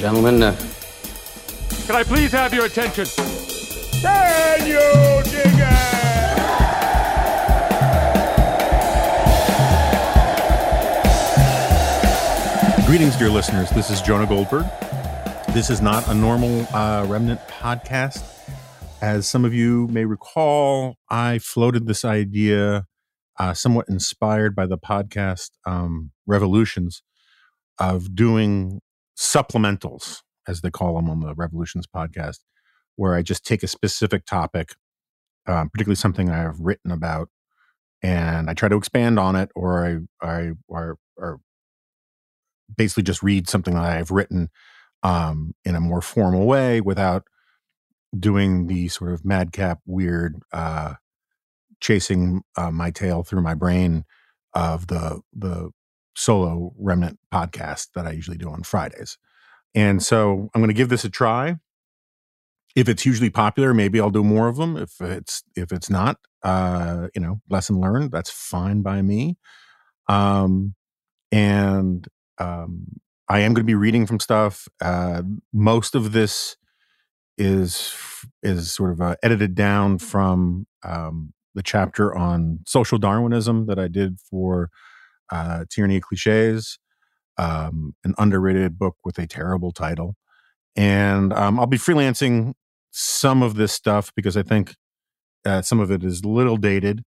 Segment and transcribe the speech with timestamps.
[0.00, 0.42] gentlemen.
[0.42, 0.56] Uh,
[1.86, 3.04] Can I please have your attention?
[4.00, 4.80] Can you
[5.30, 5.90] dig it?
[12.86, 13.68] Greetings, dear listeners.
[13.70, 14.64] This is Jonah Goldberg.
[15.52, 18.24] This is not a normal uh, Remnant podcast.
[19.02, 22.86] As some of you may recall, I floated this idea,
[23.38, 27.02] uh, somewhat inspired by the podcast um, Revolutions,
[27.78, 28.80] of doing
[29.20, 32.38] supplementals, as they call them on the Revolutions podcast,
[32.96, 34.74] where I just take a specific topic,
[35.46, 37.28] um, particularly something I have written about,
[38.02, 41.40] and I try to expand on it, or I, I or, or
[42.74, 44.48] basically just read something that I've written
[45.02, 47.24] um, in a more formal way without
[48.18, 50.94] doing the sort of madcap, weird, uh,
[51.80, 54.04] chasing uh, my tail through my brain
[54.54, 55.70] of the the
[56.14, 59.18] solo remnant podcast that I usually do on Fridays.
[59.74, 61.56] And so I'm going to give this a try.
[62.76, 64.76] If it's hugely popular, maybe I'll do more of them.
[64.76, 68.12] If it's if it's not, uh, you know, lesson learned.
[68.12, 69.36] That's fine by me.
[70.08, 70.74] Um,
[71.32, 72.06] and
[72.38, 74.66] um, I am going to be reading from stuff.
[74.80, 75.22] Uh,
[75.52, 76.56] most of this
[77.38, 77.94] is
[78.42, 83.88] is sort of uh, edited down from um, the chapter on social Darwinism that I
[83.88, 84.70] did for
[85.30, 86.78] uh, Tyranny Cliches,
[87.38, 90.16] um, an underrated book with a terrible title.
[90.76, 92.54] And um, I'll be freelancing
[92.90, 94.74] some of this stuff because I think
[95.44, 97.02] uh, some of it is a little dated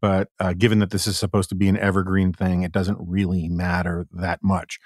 [0.00, 3.48] but uh, given that this is supposed to be an evergreen thing, it doesn't really
[3.48, 4.78] matter that much.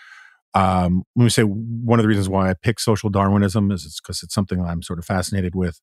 [0.54, 4.00] Um, let me say one of the reasons why I pick social Darwinism is it's
[4.00, 5.80] because it's something I'm sort of fascinated with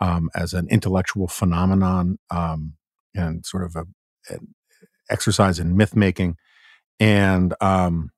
[0.00, 2.74] um, as an intellectual phenomenon um,
[3.14, 3.84] and sort of a,
[4.32, 4.54] an
[5.12, 6.36] exercise in myth making,
[6.98, 8.10] and um,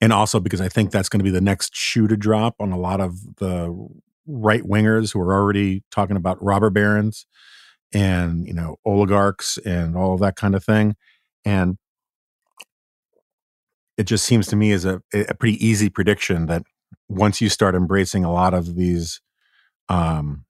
[0.00, 2.72] and also because I think that's going to be the next shoe to drop on
[2.72, 3.88] a lot of the
[4.26, 7.26] right wingers who are already talking about robber barons
[7.92, 10.94] and you know oligarchs and all of that kind of thing
[11.44, 11.78] and
[13.96, 16.62] it just seems to me as a, a pretty easy prediction that
[17.08, 19.20] once you start embracing a lot of these
[19.88, 20.44] um,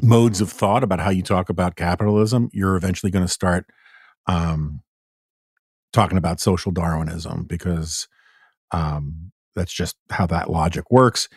[0.00, 3.66] modes of thought about how you talk about capitalism you're eventually going to start
[4.26, 4.82] um,
[5.92, 8.08] talking about social darwinism because
[8.72, 11.28] um, that's just how that logic works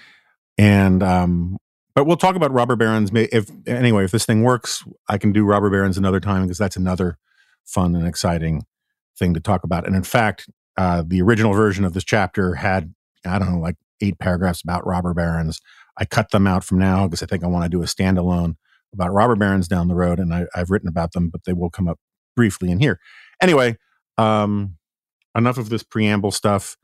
[0.57, 1.57] and um,
[1.95, 3.11] but we'll talk about robber barons.
[3.13, 6.75] If anyway, if this thing works, I can do robber barons another time because that's
[6.75, 7.17] another
[7.63, 8.65] fun and exciting
[9.17, 9.85] thing to talk about.
[9.85, 12.93] And in fact, uh, the original version of this chapter had
[13.25, 15.59] I don't know like eight paragraphs about robber barons.
[15.97, 18.57] I cut them out from now because I think I want to do a standalone
[18.93, 21.69] about robber barons down the road, and I, have written about them, but they will
[21.69, 21.99] come up
[22.37, 23.01] briefly in here.
[23.41, 23.77] Anyway,
[24.17, 24.77] um,
[25.35, 26.77] enough of this preamble stuff.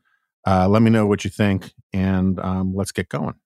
[0.46, 3.36] Uh, let me know what you think, and um, let's get going.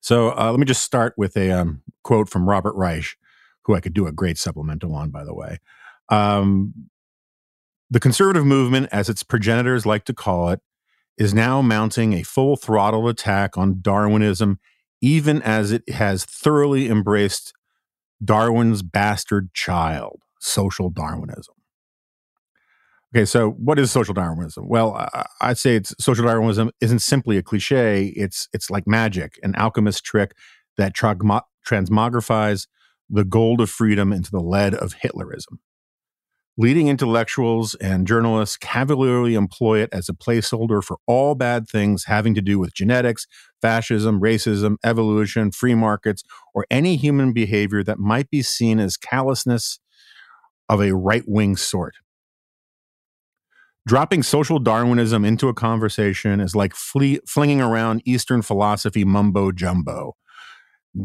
[0.00, 3.16] So uh, let me just start with a um, quote from Robert Reich,
[3.64, 5.58] who I could do a great supplemental on, by the way.
[6.08, 6.88] Um,
[7.90, 10.60] the conservative movement, as its progenitors like to call it,
[11.18, 14.60] is now mounting a full throttle attack on Darwinism,
[15.00, 17.52] even as it has thoroughly embraced
[18.24, 21.54] Darwin's bastard child, social Darwinism.
[23.14, 24.68] Okay, so what is social Darwinism?
[24.68, 25.08] Well,
[25.40, 28.12] I'd say it's social Darwinism isn't simply a cliche.
[28.16, 30.32] It's it's like magic, an alchemist trick
[30.76, 32.66] that transmogrifies
[33.08, 35.58] the gold of freedom into the lead of Hitlerism.
[36.58, 42.34] Leading intellectuals and journalists cavalierly employ it as a placeholder for all bad things having
[42.34, 43.26] to do with genetics,
[43.60, 46.22] fascism, racism, evolution, free markets,
[46.54, 49.78] or any human behavior that might be seen as callousness
[50.68, 51.94] of a right wing sort.
[53.86, 60.16] Dropping social Darwinism into a conversation is like fle- flinging around Eastern philosophy mumbo jumbo.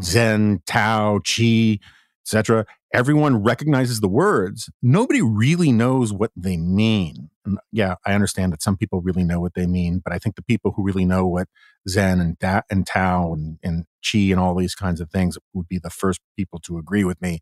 [0.02, 1.78] Zen, Tao, Qi,
[2.24, 2.66] etc.
[2.92, 4.68] Everyone recognizes the words.
[4.82, 7.30] Nobody really knows what they mean.
[7.72, 10.42] Yeah, I understand that some people really know what they mean, but I think the
[10.42, 11.48] people who really know what
[11.88, 15.68] Zen and, da- and Tao and, and Qi and all these kinds of things would
[15.68, 17.40] be the first people to agree with me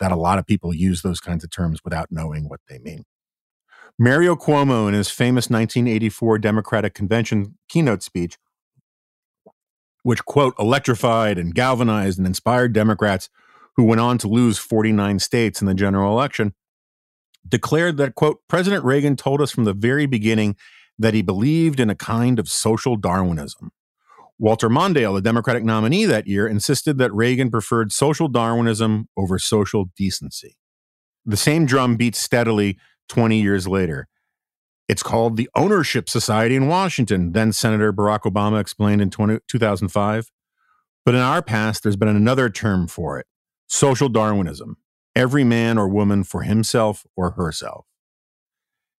[0.00, 3.04] that a lot of people use those kinds of terms without knowing what they mean.
[3.98, 8.36] Mario Cuomo, in his famous 1984 Democratic Convention keynote speech,
[10.02, 13.30] which, quote, electrified and galvanized and inspired Democrats
[13.76, 16.54] who went on to lose 49 states in the general election,
[17.48, 20.56] declared that, quote, President Reagan told us from the very beginning
[20.98, 23.70] that he believed in a kind of social Darwinism.
[24.38, 29.86] Walter Mondale, the Democratic nominee that year, insisted that Reagan preferred social Darwinism over social
[29.96, 30.56] decency.
[31.24, 32.78] The same drum beats steadily
[33.08, 34.08] 20 years later.
[34.88, 40.30] It's called the Ownership Society in Washington, then Senator Barack Obama explained in 20, 2005.
[41.04, 43.26] But in our past, there's been another term for it
[43.68, 44.76] social Darwinism
[45.16, 47.86] every man or woman for himself or herself.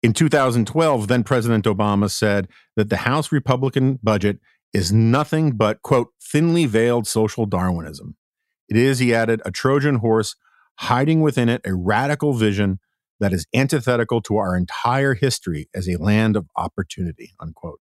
[0.03, 4.39] In 2012, then President Obama said that the House Republican budget
[4.73, 8.15] is nothing but, quote, thinly veiled social Darwinism.
[8.67, 10.35] It is, he added, a Trojan horse
[10.79, 12.79] hiding within it a radical vision
[13.19, 17.79] that is antithetical to our entire history as a land of opportunity, unquote.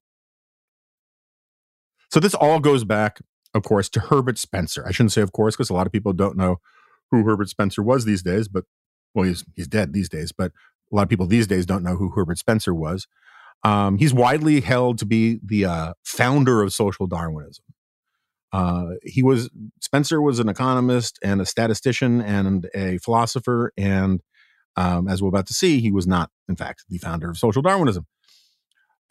[2.12, 3.20] So this all goes back,
[3.54, 4.86] of course, to Herbert Spencer.
[4.88, 6.60] I shouldn't say, of course, because a lot of people don't know
[7.16, 8.66] who Herbert Spencer was these days, but
[9.14, 10.52] well, he's he's dead these days, but
[10.92, 13.08] a lot of people these days don't know who Herbert Spencer was.
[13.64, 17.66] Um, he's widely held to be the uh, founder of social Darwinism.
[18.54, 19.50] Uh, he was
[19.82, 24.22] Spencer was an economist and a statistician and a philosopher, and
[24.76, 27.62] um, as we're about to see, he was not, in fact, the founder of social
[27.62, 28.06] Darwinism.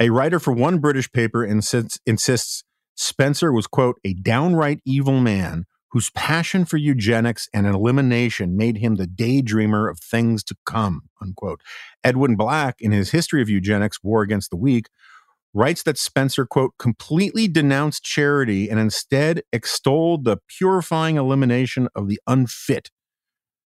[0.00, 2.64] A writer for one British paper insists, insists
[2.96, 8.96] Spencer was, quote, a downright evil man whose passion for eugenics and elimination made him
[8.96, 11.60] the daydreamer of things to come, unquote.
[12.02, 14.88] Edwin Black, in his History of Eugenics, War Against the Weak,
[15.54, 22.18] writes that Spencer, quote, completely denounced charity and instead extolled the purifying elimination of the
[22.26, 22.90] unfit.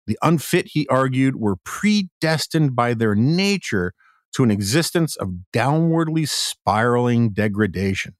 [0.08, 3.94] The unfit, he argued, were predestined by their nature
[4.34, 8.16] to an existence of downwardly spiraling degradation.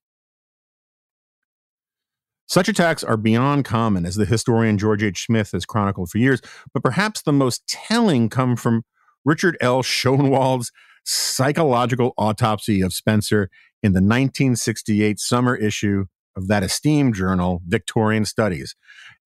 [2.46, 5.26] Such attacks are beyond common, as the historian George H.
[5.26, 6.40] Smith has chronicled for years,
[6.72, 8.84] but perhaps the most telling come from
[9.24, 9.82] Richard L.
[9.82, 10.70] Schoenwald's
[11.04, 13.50] psychological autopsy of Spencer
[13.82, 16.06] in the 1968 summer issue
[16.36, 18.76] of that esteemed journal, Victorian Studies,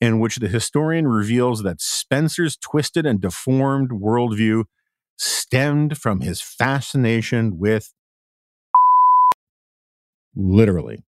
[0.01, 4.65] in which the historian reveals that Spencer's twisted and deformed worldview
[5.19, 7.93] stemmed from his fascination with
[10.35, 11.03] literally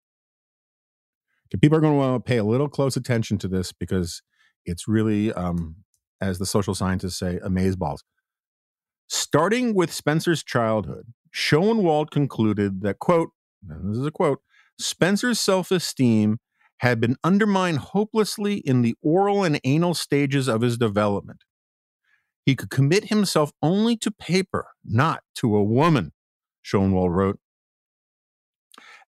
[1.57, 4.21] people are going to want to pay a little close attention to this because
[4.65, 5.77] it's really, um,
[6.21, 7.99] as the social scientists say, amazeballs.
[9.07, 13.29] Starting with Spencer's childhood, Schoenwald concluded that, quote,
[13.63, 14.41] this is a quote,
[14.79, 16.37] Spencer's self esteem
[16.77, 21.43] had been undermined hopelessly in the oral and anal stages of his development.
[22.45, 26.13] He could commit himself only to paper, not to a woman,
[26.63, 27.39] Schoenwald wrote.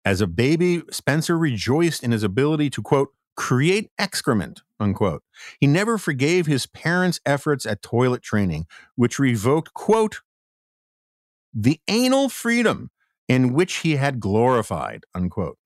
[0.04, 5.24] As a baby, Spencer rejoiced in his ability to, quote, create excrement, unquote.
[5.60, 8.66] He never forgave his parents' efforts at toilet training,
[8.96, 10.22] which revoked, quote,
[11.54, 12.90] the anal freedom
[13.28, 15.58] in which he had glorified, unquote.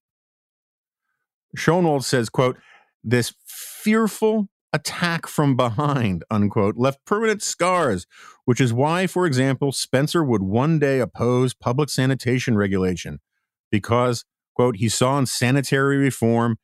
[1.56, 2.58] Schoenwald says, quote,
[3.02, 8.06] this fearful attack from behind, unquote, left permanent scars,
[8.44, 13.20] which is why, for example, Spencer would one day oppose public sanitation regulation
[13.70, 14.24] because,
[14.54, 16.56] quote, he saw in sanitary reform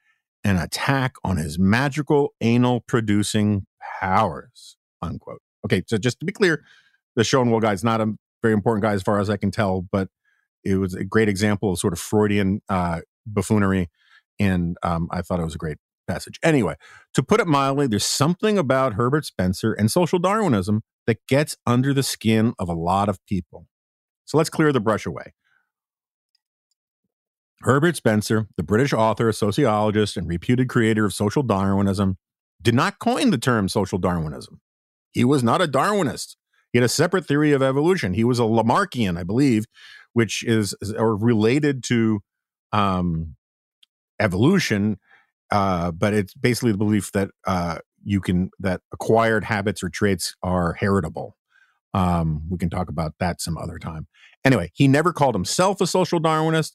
[0.45, 3.67] an attack on his magical anal producing
[4.01, 5.41] powers, unquote.
[5.65, 6.65] Okay, so just to be clear,
[7.15, 9.83] the Schoenwald guy is not a very important guy as far as I can tell,
[9.93, 10.09] but
[10.65, 13.89] it was a great example of sort of Freudian uh, buffoonery.
[14.41, 15.79] And um, I thought it was a great
[16.09, 16.39] passage.
[16.43, 16.75] Anyway,
[17.15, 21.95] to put it mildly, there's something about Herbert Spencer and social Darwinism that gets under
[21.95, 23.67] the skin of a lot of people.
[24.25, 25.35] So let's clear the brush away.
[27.63, 32.19] Herbert Spencer, the British author, sociologist, and reputed creator of social Darwinism,
[32.61, 34.61] did not coin the term social Darwinism.
[35.13, 36.37] He was not a Darwinist.
[36.73, 38.15] He had a separate theory of evolution.
[38.15, 39.67] He was a Lamarckian, I believe,
[40.13, 42.21] which is or related to
[42.73, 43.37] um,
[44.21, 44.99] evolution,
[45.51, 50.35] uh, but it's basically the belief that uh, you can that acquired habits or traits
[50.43, 51.37] are heritable.
[51.95, 54.07] Um, we can talk about that some other time.
[54.45, 56.73] Anyway, he never called himself a social Darwinist.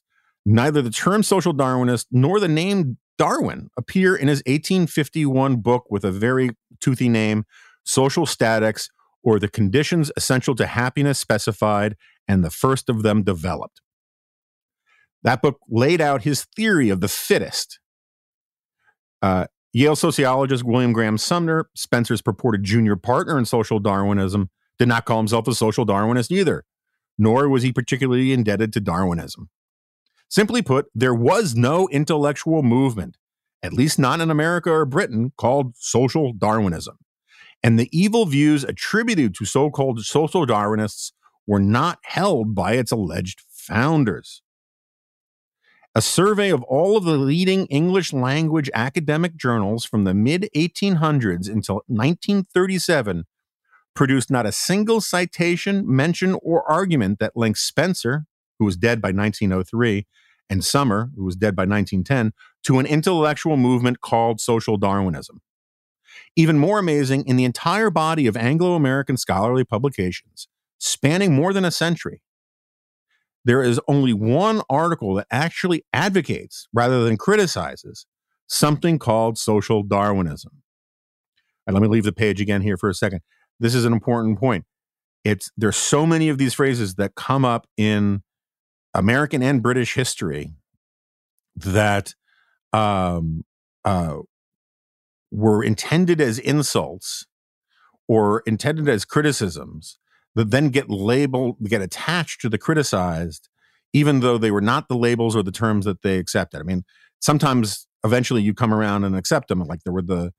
[0.50, 6.04] Neither the term social Darwinist nor the name Darwin appear in his 1851 book with
[6.04, 7.44] a very toothy name,
[7.84, 8.88] Social Statics,
[9.22, 13.82] or the conditions essential to happiness specified and the first of them developed.
[15.22, 17.78] That book laid out his theory of the fittest.
[19.20, 25.04] Uh, Yale sociologist William Graham Sumner, Spencer's purported junior partner in social Darwinism, did not
[25.04, 26.64] call himself a social Darwinist either,
[27.18, 29.50] nor was he particularly indebted to Darwinism.
[30.28, 33.16] Simply put, there was no intellectual movement,
[33.62, 36.98] at least not in America or Britain, called social Darwinism.
[37.62, 41.12] And the evil views attributed to so called social Darwinists
[41.46, 44.42] were not held by its alleged founders.
[45.94, 51.48] A survey of all of the leading English language academic journals from the mid 1800s
[51.48, 53.24] until 1937
[53.96, 58.26] produced not a single citation, mention, or argument that links Spencer
[58.58, 60.06] who was dead by 1903,
[60.50, 62.32] and Sumner, who was dead by 1910,
[62.64, 65.40] to an intellectual movement called social Darwinism.
[66.36, 70.48] Even more amazing, in the entire body of Anglo American scholarly publications,
[70.78, 72.22] spanning more than a century,
[73.44, 78.06] there is only one article that actually advocates rather than criticizes
[78.46, 80.62] something called social Darwinism.
[81.66, 83.20] And let me leave the page again here for a second.
[83.60, 84.64] This is an important point.
[85.24, 88.22] It's there's so many of these phrases that come up in
[88.94, 90.54] American and British history
[91.56, 92.14] that
[92.72, 93.44] um,
[93.84, 94.18] uh,
[95.30, 97.26] were intended as insults
[98.06, 99.98] or intended as criticisms
[100.34, 103.48] that then get labeled, get attached to the criticized,
[103.92, 106.60] even though they were not the labels or the terms that they accepted.
[106.60, 106.84] I mean,
[107.20, 109.60] sometimes eventually you come around and accept them.
[109.64, 110.32] Like there were the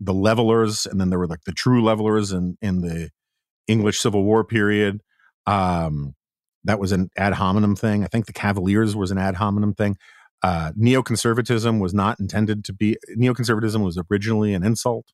[0.00, 3.10] the levelers, and then there were like the true levelers in in the
[3.68, 5.00] English Civil War period.
[5.46, 6.14] Um,
[6.64, 8.04] that was an ad hominem thing.
[8.04, 9.96] I think the Cavaliers was an ad hominem thing.
[10.42, 12.96] Uh, neoconservatism was not intended to be.
[13.16, 15.06] Neoconservatism was originally an insult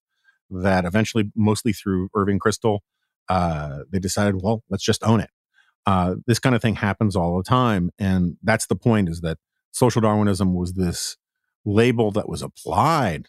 [0.51, 2.79] that eventually, mostly through Irving Kristol,
[3.29, 5.31] uh, they decided, well, let's just own it.
[5.87, 9.39] Uh, this kind of thing happens all the time, and that's the point: is that
[9.71, 11.17] social Darwinism was this
[11.65, 13.27] label that was applied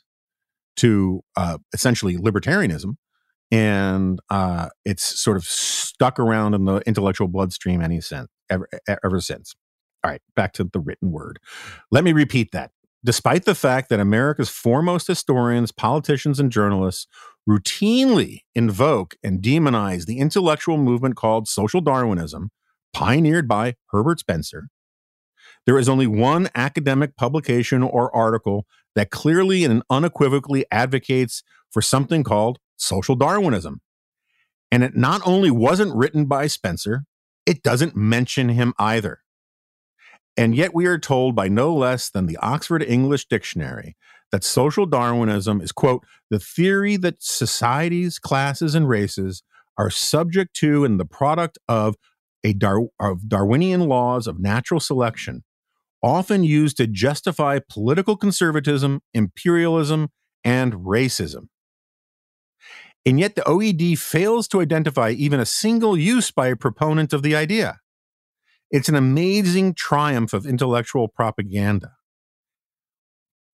[0.77, 2.95] to uh, essentially libertarianism,
[3.51, 5.43] and uh, it's sort of
[5.99, 8.69] stuck around in the intellectual bloodstream any since, ever,
[9.03, 9.53] ever since.
[10.01, 11.39] All right, back to the written word.
[11.91, 12.71] Let me repeat that.
[13.03, 17.05] Despite the fact that America's foremost historians, politicians, and journalists
[17.49, 22.49] routinely invoke and demonize the intellectual movement called social Darwinism,
[22.93, 24.69] pioneered by Herbert Spencer,
[25.65, 28.65] there is only one academic publication or article
[28.95, 33.81] that clearly and unequivocally advocates for something called social Darwinism.
[34.71, 37.05] And it not only wasn't written by Spencer,
[37.45, 39.19] it doesn't mention him either.
[40.37, 43.97] And yet we are told by no less than the Oxford English Dictionary
[44.31, 49.43] that social Darwinism is, quote, the theory that societies, classes, and races
[49.77, 51.95] are subject to and the product of
[52.43, 55.43] a Dar- of Darwinian laws of natural selection,
[56.01, 60.09] often used to justify political conservatism, imperialism,
[60.43, 61.47] and racism.
[63.05, 67.23] And yet the OED fails to identify even a single use by a proponent of
[67.23, 67.79] the idea.
[68.71, 71.93] It's an amazing triumph of intellectual propaganda.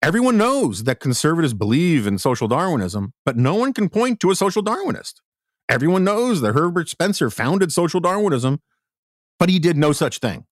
[0.01, 4.35] Everyone knows that conservatives believe in social Darwinism, but no one can point to a
[4.35, 5.21] social Darwinist.
[5.69, 8.61] Everyone knows that Herbert Spencer founded social Darwinism,
[9.39, 10.45] but he did no such thing.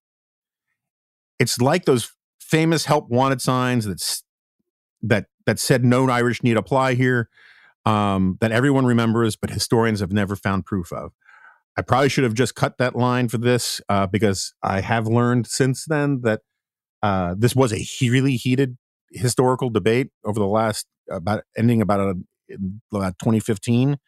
[1.39, 4.23] It's like those famous help wanted signs that
[5.03, 7.29] that that said no Irish need apply here
[7.87, 11.13] um, that everyone remembers, but historians have never found proof of.
[11.77, 15.47] I probably should have just cut that line for this uh, because I have learned
[15.47, 16.41] since then that
[17.03, 18.77] uh, this was a really heated
[19.13, 22.15] historical debate over the last about ending about a,
[22.93, 23.99] about 2015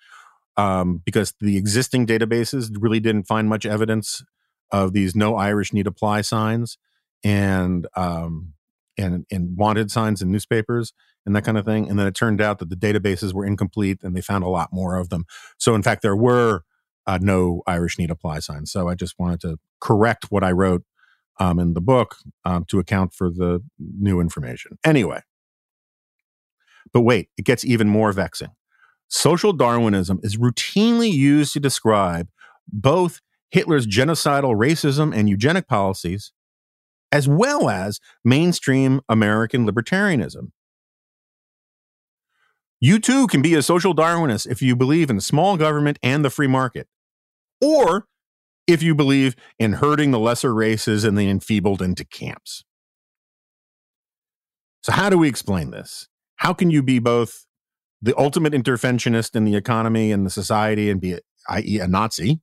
[0.56, 4.22] um, because the existing databases really didn't find much evidence
[4.70, 6.78] of these no Irish need apply signs
[7.24, 8.54] and um,
[8.98, 10.92] and and wanted signs in newspapers
[11.24, 11.88] and that kind of thing.
[11.88, 14.70] And then it turned out that the databases were incomplete and they found a lot
[14.72, 15.24] more of them.
[15.58, 16.62] So, in fact, there were
[17.06, 18.72] uh, no Irish need apply signs.
[18.72, 20.82] So, I just wanted to correct what I wrote
[21.38, 24.78] um, in the book um, to account for the new information.
[24.84, 25.22] Anyway,
[26.92, 28.50] but wait, it gets even more vexing.
[29.08, 32.28] Social Darwinism is routinely used to describe
[32.66, 33.20] both
[33.50, 36.32] Hitler's genocidal racism and eugenic policies,
[37.12, 40.50] as well as mainstream American libertarianism.
[42.80, 46.30] You too can be a social Darwinist if you believe in small government and the
[46.30, 46.88] free market,
[47.60, 48.06] or
[48.66, 52.64] if you believe in herding the lesser races and the enfeebled into camps.
[54.82, 56.08] So, how do we explain this?
[56.36, 57.46] How can you be both
[58.00, 62.40] the ultimate interventionist in the economy and the society and be, i.e., a Nazi,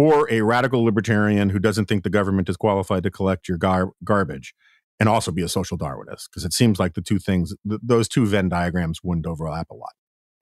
[0.00, 3.92] or a radical libertarian who doesn't think the government is qualified to collect your gar-
[4.02, 4.54] garbage?
[5.00, 8.06] and also be a social Darwinist because it seems like the two things, th- those
[8.06, 9.94] two Venn diagrams wouldn't overlap a lot.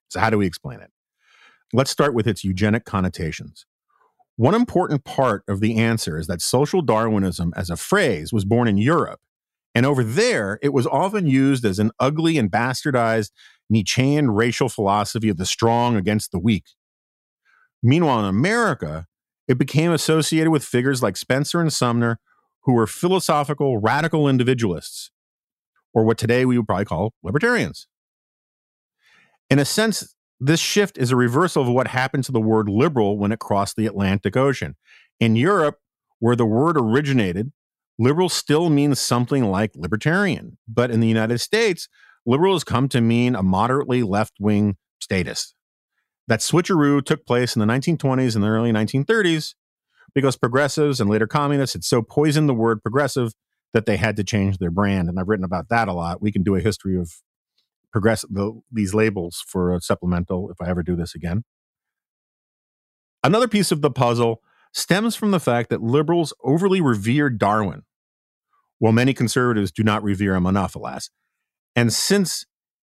[0.09, 0.91] So, how do we explain it?
[1.73, 3.65] Let's start with its eugenic connotations.
[4.37, 8.67] One important part of the answer is that social Darwinism as a phrase was born
[8.67, 9.21] in Europe,
[9.75, 13.31] and over there, it was often used as an ugly and bastardized
[13.71, 16.65] Nietzschean racial philosophy of the strong against the weak.
[17.81, 19.07] Meanwhile, in America,
[19.49, 22.21] it became associated with figures like Spencer and Sumner
[22.63, 25.11] who were philosophical, radical individualists,
[25.95, 27.89] or what today we would probably call libertarians.
[29.49, 33.17] In a sense, this shift is a reversal of what happened to the word liberal
[33.17, 34.77] when it crossed the Atlantic Ocean.
[35.19, 35.79] In Europe,
[36.19, 37.53] where the word originated,
[37.99, 40.59] liberal still means something like libertarian.
[40.69, 41.89] But in the United States,
[42.27, 45.55] liberal has come to mean a moderately left wing statist.
[46.29, 49.55] That switcheroo took place in the 1920s and the early 1930s
[50.15, 53.33] because progressives and later communists had so poisoned the word progressive
[53.73, 55.09] that they had to change their brand.
[55.09, 56.23] And I've written about that a lot.
[56.23, 57.13] We can do a history of
[57.93, 61.45] progressive the, these labels for a supplemental if I ever do this again.
[63.25, 64.43] Another piece of the puzzle
[64.73, 67.83] stems from the fact that liberals overly revere Darwin,
[68.79, 71.09] while many conservatives do not revere him enough, alas.
[71.75, 72.45] And since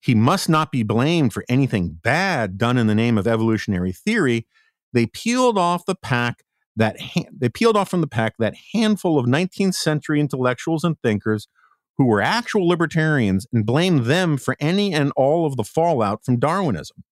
[0.04, 4.46] he must not be blamed for anything bad done in the name of evolutionary theory,
[4.92, 6.44] they peeled off the pack
[6.76, 11.00] that ha- they peeled off from the pack that handful of 19th century intellectuals and
[11.00, 11.48] thinkers
[11.96, 16.38] who were actual libertarians and blamed them for any and all of the fallout from
[16.38, 17.02] Darwinism.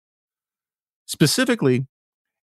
[1.07, 1.87] Specifically,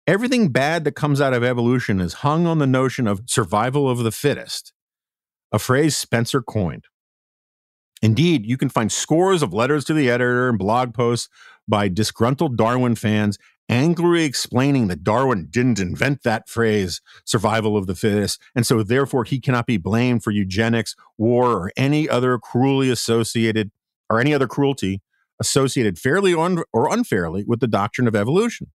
[0.06, 3.98] everything bad that comes out of evolution is hung on the notion of survival of
[3.98, 4.72] the fittest,
[5.51, 6.86] a phrase Spencer coined.
[8.01, 11.30] Indeed, you can find scores of letters to the editor and blog posts
[11.68, 13.38] by disgruntled Darwin fans
[13.70, 19.25] angrily explaining that Darwin didn't invent that phrase, survival of the fittest, and so therefore
[19.25, 23.72] he cannot be blamed for eugenics, war, or any other cruelly associated
[24.10, 25.01] or any other cruelty
[25.39, 28.72] associated fairly or unfairly with the doctrine of evolution.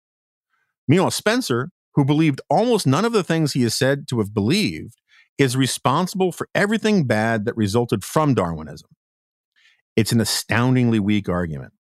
[0.88, 4.96] Meanwhile, Spencer, who believed almost none of the things he is said to have believed,
[5.38, 8.90] is responsible for everything bad that resulted from Darwinism.
[9.98, 11.74] It's an astoundingly weak argument.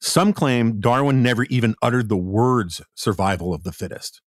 [0.00, 4.20] Some claim Darwin never even uttered the words survival of the fittest.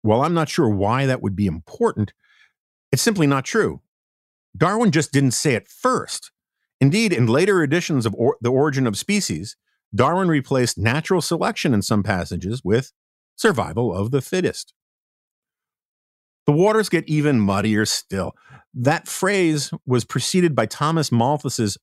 [0.00, 2.14] While I'm not sure why that would be important,
[2.90, 3.82] it's simply not true.
[4.56, 6.32] Darwin just didn't say it first.
[6.80, 9.54] Indeed, in later editions of or- The Origin of Species,
[9.94, 12.92] Darwin replaced natural selection in some passages with
[13.36, 14.72] survival of the fittest.
[16.48, 18.34] The waters get even muddier still.
[18.72, 21.76] That phrase was preceded by Thomas Malthus's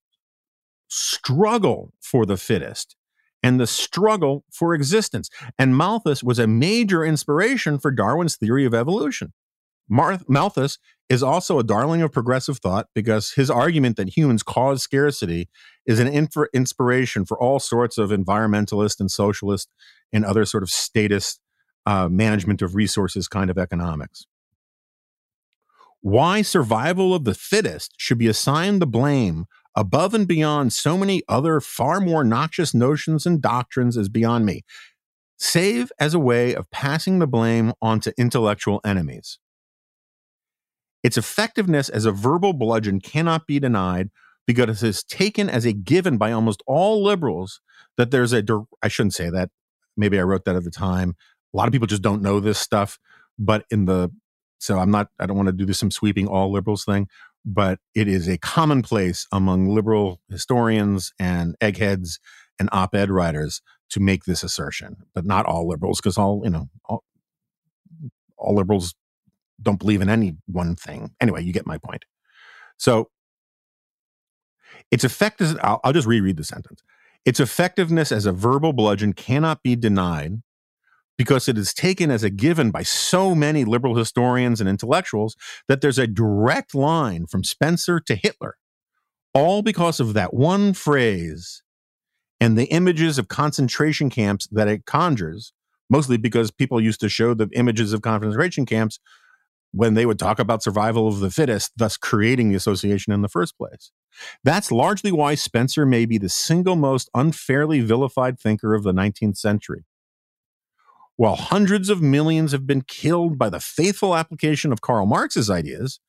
[0.87, 2.95] struggle for the fittest
[3.43, 5.29] and the struggle for existence.
[5.59, 9.33] And Malthus was a major inspiration for Darwin's theory of evolution.
[9.87, 14.81] Mar- Malthus is also a darling of progressive thought because his argument that humans cause
[14.81, 15.47] scarcity
[15.85, 19.69] is an inf- inspiration for all sorts of environmentalist and socialist
[20.11, 21.39] and other sort of statist
[21.85, 24.25] uh, management of resources kind of economics.
[26.05, 31.23] Why survival of the fittest should be assigned the blame above and beyond so many
[31.27, 34.63] other far more noxious notions and doctrines is beyond me,
[35.39, 39.39] save as a way of passing the blame onto intellectual enemies.
[41.01, 44.11] Its effectiveness as a verbal bludgeon cannot be denied
[44.45, 47.61] because it is taken as a given by almost all liberals
[47.97, 48.43] that there's a,
[48.83, 49.49] I shouldn't say that.
[49.97, 51.15] Maybe I wrote that at the time.
[51.51, 52.99] A lot of people just don't know this stuff.
[53.39, 54.11] But in the,
[54.59, 57.07] so I'm not, I don't want to do this some sweeping all liberals thing
[57.45, 62.19] but it is a commonplace among liberal historians and eggheads
[62.59, 66.69] and op-ed writers to make this assertion, but not all liberals, because all you know,
[66.85, 67.03] all,
[68.35, 68.95] all liberals
[69.61, 71.11] don't believe in any one thing.
[71.21, 72.03] Anyway, you get my point.
[72.77, 73.09] So
[74.89, 76.81] its effectiveness, I'll, I'll just reread the sentence.
[77.25, 80.41] Its effectiveness as a verbal bludgeon cannot be denied
[81.17, 85.35] because it is taken as a given by so many liberal historians and intellectuals
[85.67, 88.55] that there's a direct line from Spencer to Hitler,
[89.33, 91.63] all because of that one phrase
[92.39, 95.53] and the images of concentration camps that it conjures,
[95.89, 98.99] mostly because people used to show the images of concentration camps
[99.71, 103.27] when they would talk about survival of the fittest, thus creating the association in the
[103.27, 103.91] first place.
[104.43, 109.37] That's largely why Spencer may be the single most unfairly vilified thinker of the 19th
[109.37, 109.83] century.
[111.17, 115.99] While hundreds of millions have been killed by the faithful application of Karl Marx's ideas,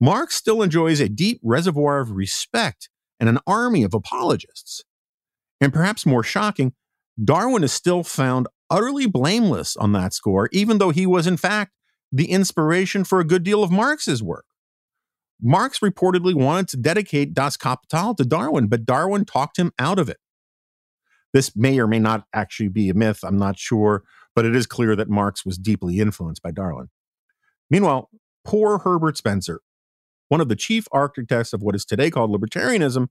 [0.00, 2.88] Marx still enjoys a deep reservoir of respect
[3.20, 4.82] and an army of apologists.
[5.60, 6.74] And perhaps more shocking,
[7.22, 11.72] Darwin is still found utterly blameless on that score, even though he was, in fact,
[12.12, 14.44] the inspiration for a good deal of Marx's work.
[15.40, 20.08] Marx reportedly wanted to dedicate Das Kapital to Darwin, but Darwin talked him out of
[20.08, 20.18] it.
[21.32, 24.04] This may or may not actually be a myth, I'm not sure,
[24.36, 26.90] but it is clear that Marx was deeply influenced by Darwin.
[27.70, 28.10] Meanwhile,
[28.44, 29.62] poor Herbert Spencer,
[30.28, 33.08] one of the chief architects of what is today called libertarianism,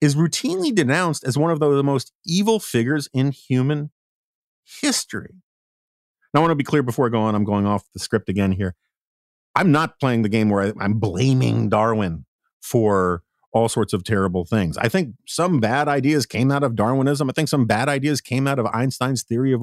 [0.00, 3.90] is routinely denounced as one of the most evil figures in human
[4.64, 5.34] history.
[6.32, 8.28] Now, I want to be clear before I go on, I'm going off the script
[8.28, 8.74] again here.
[9.54, 12.24] I'm not playing the game where I, am blaming Darwin
[12.60, 13.22] for
[13.52, 14.76] all sorts of terrible things.
[14.78, 17.30] I think some bad ideas came out of Darwinism.
[17.30, 19.62] I think some bad ideas came out of Einstein's theory of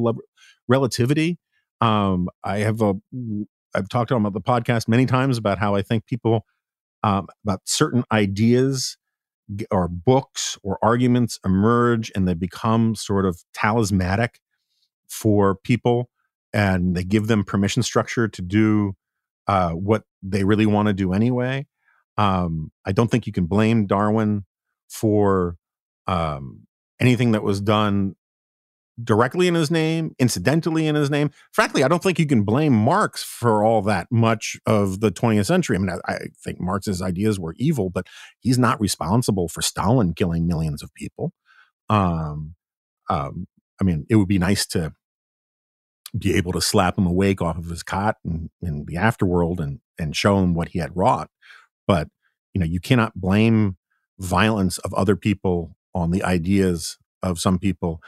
[0.68, 1.38] relativity.
[1.80, 2.94] Um, I have a
[3.74, 6.46] I've talked about the podcast many times about how I think people
[7.04, 8.98] um, about certain ideas
[9.70, 14.40] or books or arguments emerge and they become sort of talismanic
[15.08, 16.10] for people
[16.54, 18.94] and they give them permission structure to do
[19.48, 21.66] uh, what they really want to do anyway.
[22.18, 24.46] Um, I don't think you can blame Darwin
[24.90, 25.58] for
[26.08, 26.68] um,
[27.00, 28.16] anything that was done
[29.04, 31.32] directly in his name, incidentally in his name.
[31.52, 35.46] Frankly, I don't think you can blame Marx for all that much of the 20th
[35.46, 35.76] century.
[35.76, 38.08] I mean, I, I, think Marx's ideas were evil, but
[38.40, 41.34] he's not responsible for Stalin killing millions of people.
[41.90, 42.56] Um,
[43.10, 43.48] um,
[43.80, 44.94] I mean, it would be nice to
[46.18, 49.80] be able to slap him awake off of his cot in, in the afterworld and
[49.98, 51.30] and show him what he had wrought.
[51.88, 52.10] But
[52.54, 53.78] you know, you cannot blame
[54.20, 58.02] violence of other people on the ideas of some people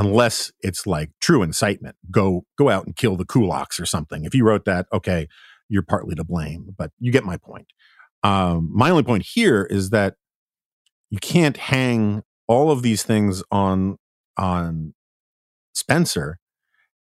[0.00, 1.94] unless it's like true incitement.
[2.10, 4.24] Go go out and kill the kulaks or something.
[4.24, 5.28] If you wrote that, okay,
[5.68, 7.66] you're partly to blame, but you get my point.
[8.22, 10.14] Um, my only point here is that
[11.10, 13.98] you can't hang all of these things on
[14.38, 14.94] on
[15.74, 16.38] Spencer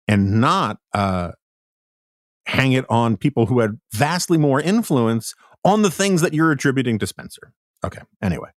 [0.08, 1.34] and not uh,
[2.48, 6.98] hang it on people who had vastly more influence on the things that you're attributing
[6.98, 7.54] to Spencer.
[7.84, 8.50] Okay, anyway.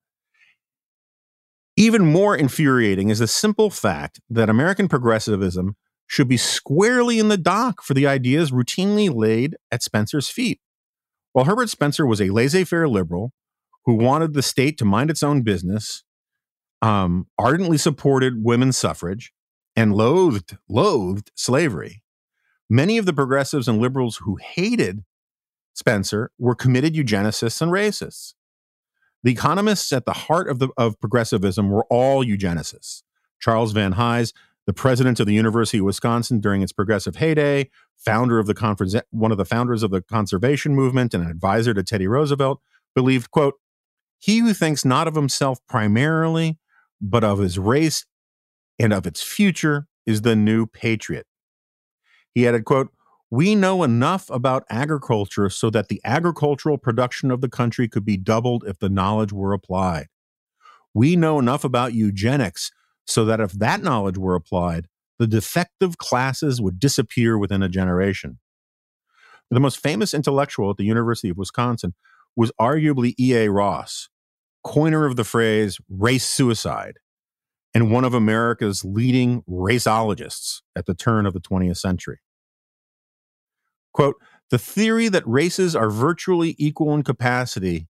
[1.82, 7.38] Even more infuriating is the simple fact that American progressivism should be squarely in the
[7.38, 10.60] dock for the ideas routinely laid at Spencer's feet.
[11.34, 13.34] While Herbert Spencer was a laissez faire liberal
[13.86, 16.04] who wanted the state to mind its own business,
[16.84, 19.34] um, ardently supported women's suffrage,
[19.76, 22.04] and loathed loathed slavery.
[22.70, 25.04] Many of the progressives and liberals who hated
[25.74, 28.36] Spencer were committed eugenicists and racists.
[29.24, 33.04] The economists at the heart of, the, of progressivism were all eugenicists.
[33.40, 34.34] Charles Van Hise,
[34.66, 38.96] the president of the University of Wisconsin during its progressive heyday, founder of the conference,
[39.10, 42.62] one of the founders of the conservation movement and an advisor to Teddy Roosevelt,
[42.96, 43.56] believed, quote,
[44.20, 46.60] he who thinks not of himself primarily,
[47.02, 48.06] but of his race
[48.78, 51.26] and of its future is the new patriot.
[52.34, 52.92] He added, quote,
[53.32, 58.18] we know enough about agriculture so that the agricultural production of the country could be
[58.18, 60.08] doubled if the knowledge were applied.
[60.94, 62.72] We know enough about eugenics
[63.06, 68.40] so that if that knowledge were applied, the defective classes would disappear within a generation.
[69.50, 71.94] The most famous intellectual at the University of Wisconsin
[72.36, 73.50] was arguably E.A.
[73.50, 74.10] Ross,
[74.66, 76.98] coiner of the phrase race suicide,
[77.74, 82.20] and one of America's leading raceologists at the turn of the 20th century.
[83.94, 84.16] Quote,
[84.50, 87.88] the theory that races are virtually equal in capacity,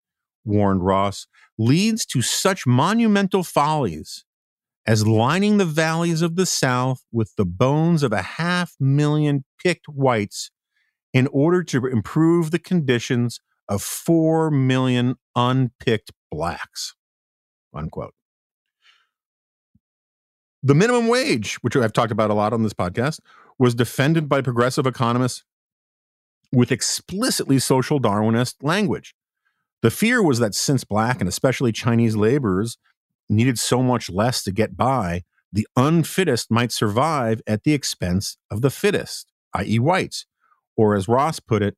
[0.45, 4.25] warned Ross, leads to such monumental follies
[4.87, 9.87] as lining the valleys of the South with the bones of a half million picked
[9.87, 10.51] whites
[11.13, 16.95] in order to improve the conditions of four million unpicked blacks.
[17.75, 18.15] Unquote.
[20.63, 23.21] The minimum wage, which I've talked about a lot on this podcast,
[23.59, 25.45] was defended by progressive economists
[26.53, 29.15] with explicitly social Darwinist language.
[29.83, 32.79] The fear was that since black and especially Chinese laborers
[33.29, 38.61] needed so much less to get by, the unfittest might survive at the expense of
[38.61, 40.27] the fittest, i.e., whites.
[40.77, 41.77] Or as Ross put it,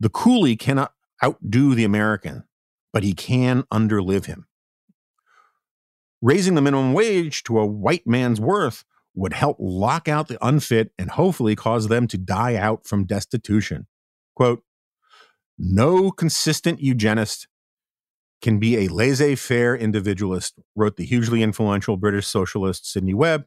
[0.00, 0.92] the coolie cannot
[1.24, 2.44] outdo the American,
[2.92, 4.46] but he can underlive him
[6.22, 8.84] raising the minimum wage to a white man's worth
[9.16, 13.86] would help lock out the unfit and hopefully cause them to die out from destitution.
[14.34, 14.62] Quote,
[15.58, 17.48] no consistent eugenist
[18.42, 23.46] can be a laissez faire individualist, wrote the hugely influential British socialist Sidney Webb,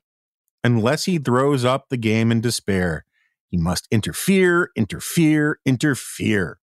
[0.63, 3.05] unless he throws up the game in despair.
[3.47, 6.59] He must interfere, interfere, interfere.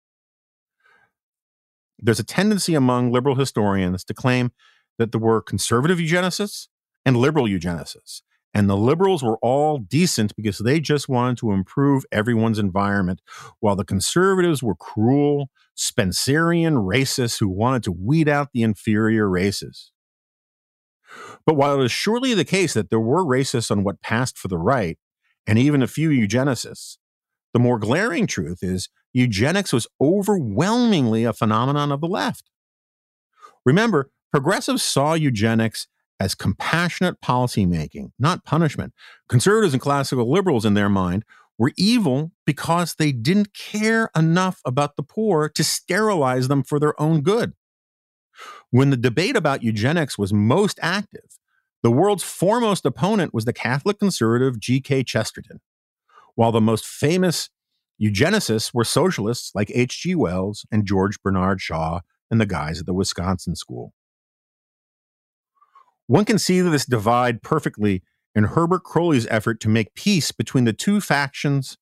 [1.98, 4.50] There's a tendency among liberal historians to claim
[4.98, 6.66] that there were conservative eugenicists
[7.04, 8.22] and liberal eugenicists.
[8.56, 13.20] And the liberals were all decent because they just wanted to improve everyone's environment,
[13.60, 19.92] while the conservatives were cruel, Spencerian racists who wanted to weed out the inferior races.
[21.44, 24.48] But while it is surely the case that there were racists on what passed for
[24.48, 24.98] the right,
[25.46, 26.96] and even a few eugenicists,
[27.52, 32.48] the more glaring truth is eugenics was overwhelmingly a phenomenon of the left.
[33.66, 35.88] Remember, Progressives saw eugenics
[36.18, 38.92] as compassionate policymaking, not punishment.
[39.28, 41.24] Conservatives and classical liberals, in their mind,
[41.58, 47.00] were evil because they didn't care enough about the poor to sterilize them for their
[47.00, 47.54] own good.
[48.70, 51.38] When the debate about eugenics was most active,
[51.82, 55.04] the world's foremost opponent was the Catholic conservative G.K.
[55.04, 55.60] Chesterton,
[56.34, 57.48] while the most famous
[58.02, 60.14] eugenicists were socialists like H.G.
[60.14, 62.00] Wells and George Bernard Shaw
[62.30, 63.94] and the guys at the Wisconsin School.
[66.06, 68.02] One can see this divide perfectly
[68.34, 71.78] in Herbert Croly's effort to make peace between the two factions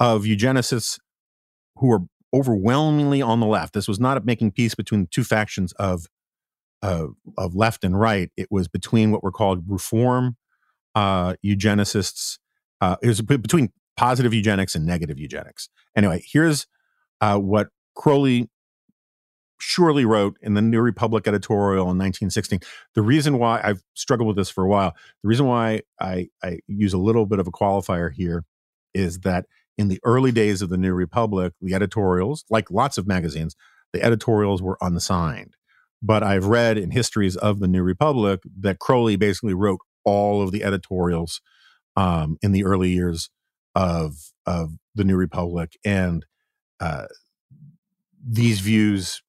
[0.00, 0.98] of eugenicists
[1.76, 2.00] who were
[2.32, 3.74] overwhelmingly on the left.
[3.74, 6.06] This was not making peace between the two factions of
[6.82, 7.06] uh,
[7.38, 8.30] of left and right.
[8.36, 10.36] It was between what were called reform
[10.94, 12.38] uh, eugenicists.
[12.80, 15.68] Uh, it was between positive eugenics and negative eugenics.
[15.96, 16.66] Anyway, here's
[17.20, 18.48] uh, what Croly
[19.58, 22.60] surely wrote in the New Republic editorial in 1916.
[22.94, 26.58] The reason why I've struggled with this for a while, the reason why I, I
[26.66, 28.44] use a little bit of a qualifier here
[28.94, 29.46] is that
[29.78, 33.56] in the early days of the New Republic, the editorials, like lots of magazines,
[33.92, 35.54] the editorials were unsigned.
[36.02, 40.52] But I've read in histories of the New Republic that Croly basically wrote all of
[40.52, 41.40] the editorials
[41.96, 43.30] um, in the early years
[43.74, 46.24] of of the New Republic, and
[46.80, 47.06] uh,
[48.24, 49.22] these views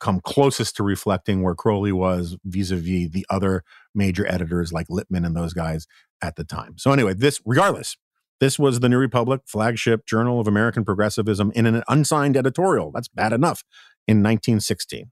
[0.00, 3.62] come closest to reflecting where Croly was vis-a-vis the other
[3.94, 5.86] major editors like Lippmann and those guys
[6.22, 6.76] at the time.
[6.78, 7.96] So anyway, this regardless,
[8.40, 12.90] this was the New Republic flagship journal of American progressivism in an unsigned editorial.
[12.90, 13.62] That's bad enough
[14.08, 15.10] in 1916.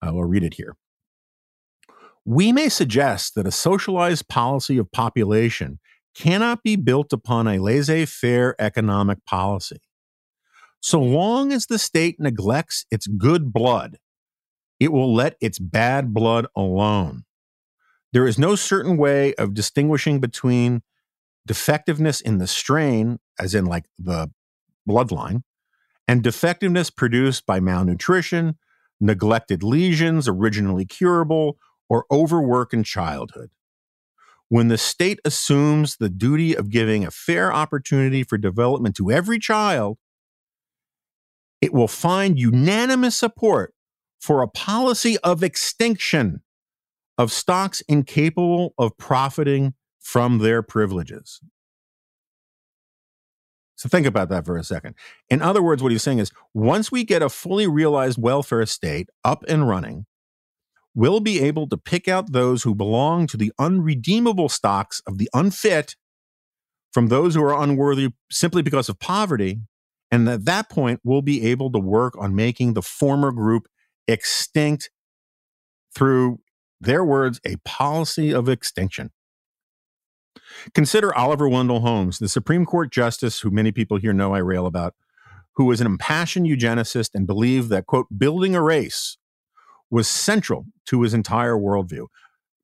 [0.00, 0.76] I will read it here.
[2.24, 5.80] We may suggest that a socialized policy of population
[6.14, 9.78] cannot be built upon a laissez faire economic policy.
[10.80, 13.98] So long as the state neglects its good blood,
[14.78, 17.24] it will let its bad blood alone.
[18.12, 20.82] There is no certain way of distinguishing between
[21.46, 24.30] defectiveness in the strain, as in like the
[24.88, 25.42] bloodline,
[26.06, 28.56] and defectiveness produced by malnutrition,
[29.00, 33.50] neglected lesions originally curable, or overwork in childhood.
[34.48, 39.38] When the state assumes the duty of giving a fair opportunity for development to every
[39.38, 39.98] child,
[41.60, 43.74] it will find unanimous support
[44.20, 46.42] for a policy of extinction
[47.16, 51.40] of stocks incapable of profiting from their privileges.
[53.78, 54.96] So think about that for a second.
[55.28, 59.08] In other words, what he's saying is once we get a fully realized welfare state
[59.24, 60.06] up and running,
[60.94, 65.30] we'll be able to pick out those who belong to the unredeemable stocks of the
[65.32, 65.94] unfit
[66.92, 69.60] from those who are unworthy simply because of poverty.
[70.10, 73.68] And at that point, we'll be able to work on making the former group
[74.06, 74.90] extinct
[75.94, 76.40] through
[76.80, 79.10] their words, a policy of extinction.
[80.74, 84.66] Consider Oliver Wendell Holmes, the Supreme Court justice who many people here know I rail
[84.66, 84.94] about,
[85.56, 89.18] who was an impassioned eugenicist and believed that, quote, building a race
[89.90, 92.06] was central to his entire worldview.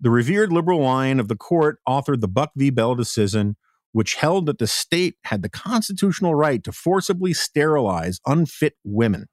[0.01, 2.71] The revered liberal line of the court authored the Buck v.
[2.71, 3.57] Bell decision,
[3.95, 9.27] which held that the state had the constitutional right to forcibly sterilize unfit women.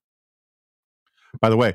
[1.42, 1.74] By the way,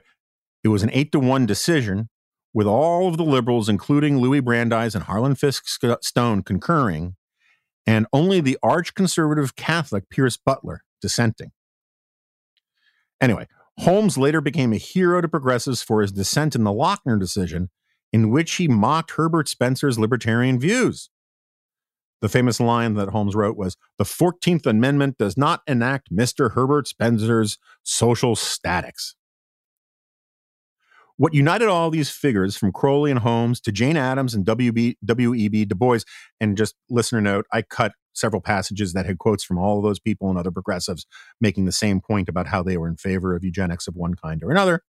[0.62, 2.10] it was an eight to one decision
[2.54, 5.66] with all of the liberals, including Louis Brandeis and Harlan Fiske
[6.00, 7.16] Stone, concurring,
[7.88, 11.50] and only the arch conservative Catholic Pierce Butler dissenting.
[13.20, 17.70] Anyway, Holmes later became a hero to progressives for his dissent in the Lochner decision,
[18.12, 21.10] in which he mocked Herbert Spencer's libertarian views.
[22.22, 26.52] The famous line that Holmes wrote was The 14th Amendment does not enact Mr.
[26.52, 29.14] Herbert Spencer's social statics.
[31.18, 35.64] What united all these figures from Croly and Holmes to Jane Addams and W.E.B.
[35.64, 36.00] Du Bois,
[36.40, 39.98] and just listener note, I cut several passages that had quotes from all of those
[39.98, 41.06] people and other progressives
[41.40, 44.42] making the same point about how they were in favor of eugenics of one kind
[44.42, 44.82] or another.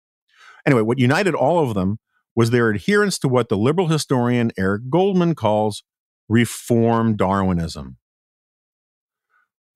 [0.65, 1.99] Anyway, what united all of them
[2.35, 5.83] was their adherence to what the liberal historian Eric Goldman calls
[6.27, 7.97] reform Darwinism.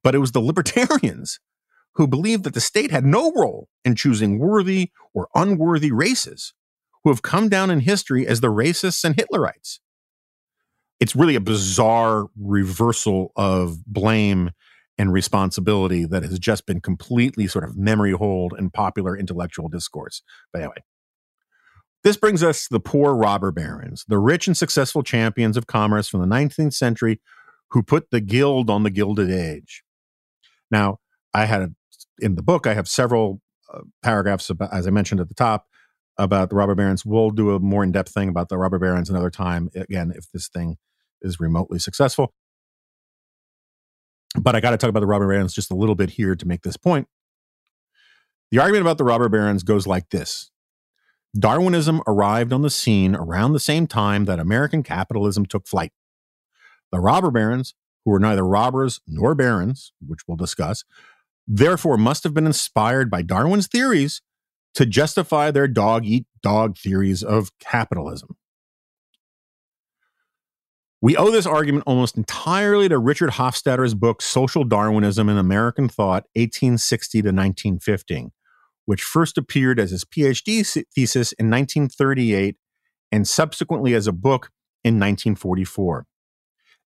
[0.04, 1.40] But it was the libertarians
[1.96, 6.54] who believed that the state had no role in choosing worthy or unworthy races,
[7.04, 9.80] who have come down in history as the racists and Hitlerites.
[11.00, 14.52] It's really a bizarre reversal of blame
[14.98, 20.22] and responsibility that has just been completely sort of memory hold in popular intellectual discourse.
[20.52, 20.84] But anyway,
[22.04, 26.08] this brings us to the poor robber barons, the rich and successful champions of commerce
[26.08, 27.20] from the 19th century
[27.72, 29.84] who put the gild on the Gilded Age.
[30.72, 31.00] Now,
[31.34, 31.72] I had a
[32.22, 33.42] in the book, I have several
[33.74, 35.68] uh, paragraphs about, as I mentioned at the top,
[36.18, 37.06] about the robber barons.
[37.06, 39.70] We'll do a more in depth thing about the robber barons another time.
[39.76, 40.78] Again, if this thing
[41.22, 42.34] is remotely successful.
[44.40, 46.48] But I got to talk about the robber barons just a little bit here to
[46.48, 47.08] make this point.
[48.52, 50.52] The argument about the robber barons goes like this
[51.38, 55.92] Darwinism arrived on the scene around the same time that American capitalism took flight.
[56.92, 60.84] The robber barons who were neither robbers nor barons, which we'll discuss,
[61.48, 64.22] therefore must have been inspired by Darwin's theories
[64.76, 68.36] to justify their dog eat dog theories of capitalism.
[71.02, 76.26] We owe this argument almost entirely to Richard Hofstadter's book Social Darwinism in American Thought,
[76.36, 78.32] 1860 to 1915,
[78.90, 82.56] which first appeared as his PhD thesis in 1938
[83.12, 84.50] and subsequently as a book
[84.84, 86.08] in 1944.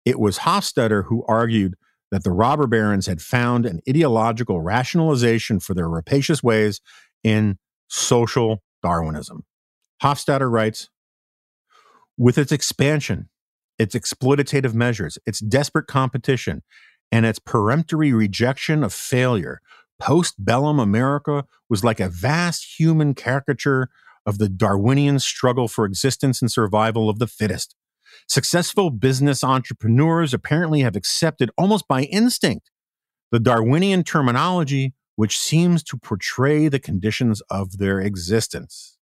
[0.07, 1.75] It was Hofstadter who argued
[2.11, 6.81] that the robber barons had found an ideological rationalization for their rapacious ways
[7.23, 9.45] in social Darwinism.
[10.03, 10.89] Hofstadter writes
[12.17, 13.29] With its expansion,
[13.79, 16.63] its exploitative measures, its desperate competition,
[17.13, 19.61] and its peremptory rejection of failure,
[20.01, 23.89] post bellum America was like a vast human caricature
[24.27, 27.75] of the Darwinian struggle for existence and survival of the fittest.
[28.29, 32.71] Successful business entrepreneurs apparently have accepted almost by instinct
[33.31, 38.99] the Darwinian terminology, which seems to portray the conditions of their existence.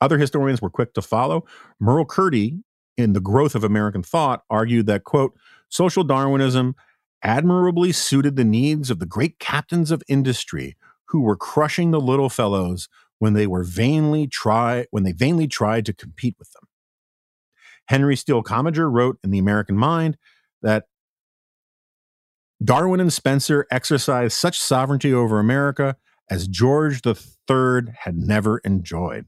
[0.00, 1.44] Other historians were quick to follow.
[1.80, 2.62] Merle Curti
[2.96, 5.32] in The Growth of American Thought argued that, quote,
[5.68, 6.74] social Darwinism
[7.22, 12.28] admirably suited the needs of the great captains of industry who were crushing the little
[12.28, 16.68] fellows when they were vainly try when they vainly tried to compete with them.
[17.86, 20.16] Henry Steele Commager wrote in The American Mind
[20.62, 20.86] that
[22.64, 25.96] Darwin and Spencer exercised such sovereignty over America
[26.30, 29.26] as George III had never enjoyed.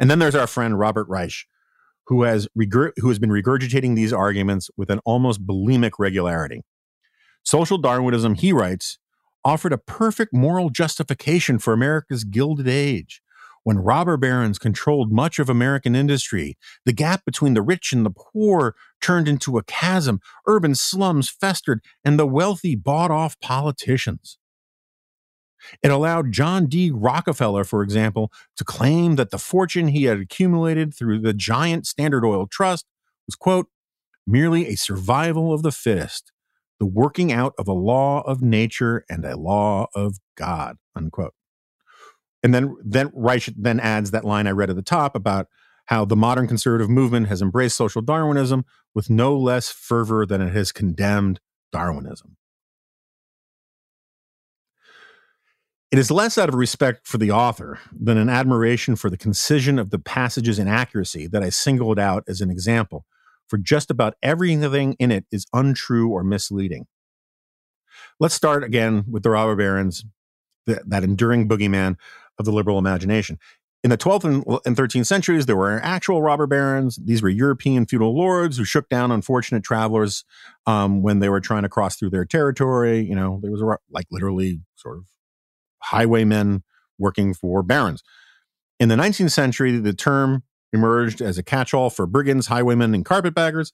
[0.00, 1.46] And then there's our friend Robert Reich,
[2.06, 6.62] who has, who has been regurgitating these arguments with an almost bulimic regularity.
[7.44, 8.98] Social Darwinism, he writes,
[9.44, 13.20] offered a perfect moral justification for America's Gilded Age.
[13.62, 18.10] When robber barons controlled much of American industry, the gap between the rich and the
[18.10, 24.38] poor turned into a chasm, urban slums festered, and the wealthy bought off politicians.
[25.82, 26.90] It allowed John D.
[26.90, 32.24] Rockefeller, for example, to claim that the fortune he had accumulated through the giant Standard
[32.24, 32.84] Oil Trust
[33.26, 33.68] was, quote,
[34.26, 36.32] merely a survival of the fittest,
[36.84, 41.32] the working out of a law of nature and a law of God, unquote.
[42.42, 45.48] And then, then Reich then adds that line I read at the top about
[45.86, 50.52] how the modern conservative movement has embraced social Darwinism with no less fervor than it
[50.52, 51.40] has condemned
[51.72, 52.36] Darwinism.
[55.90, 59.78] It is less out of respect for the author than an admiration for the concision
[59.78, 63.06] of the passage's inaccuracy that I singled out as an example,
[63.48, 66.86] for just about everything in it is untrue or misleading.
[68.20, 70.04] Let's start again with the robber barons,
[70.66, 71.96] that, that enduring boogeyman
[72.38, 73.38] of the liberal imagination.
[73.82, 76.98] In the 12th and 13th centuries, there were actual robber barons.
[77.04, 80.24] These were European feudal lords who shook down unfortunate travelers
[80.66, 83.00] um, when they were trying to cross through their territory.
[83.00, 85.04] You know, there was a, like literally sort of
[85.80, 86.62] highwaymen
[86.98, 88.02] working for barons.
[88.80, 93.04] In the 19th century, the term emerged as a catch all for brigands, highwaymen, and
[93.04, 93.72] carpetbaggers.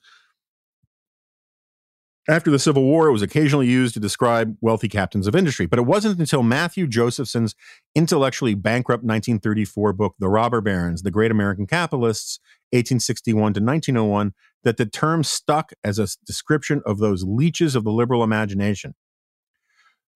[2.28, 5.78] After the Civil War, it was occasionally used to describe wealthy captains of industry, but
[5.78, 7.54] it wasn't until Matthew Josephson's
[7.94, 12.38] intellectually bankrupt 1934 book, The Robber Barons, The Great American Capitalists,
[12.72, 17.90] 1861 to 1901, that the term stuck as a description of those leeches of the
[17.90, 18.94] liberal imagination.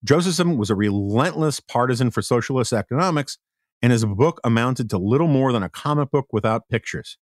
[0.04, 3.38] Josephson was a relentless partisan for socialist economics,
[3.84, 7.18] and his book amounted to little more than a comic book without pictures.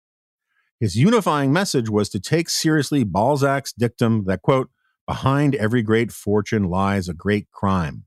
[0.78, 4.68] His unifying message was to take seriously Balzac's dictum that, quote,
[5.06, 8.04] behind every great fortune lies a great crime.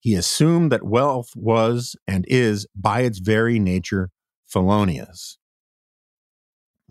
[0.00, 4.10] He assumed that wealth was and is, by its very nature,
[4.46, 5.38] felonious.